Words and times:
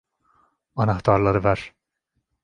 Anahtarları 0.75 1.43
ver. 1.43 1.73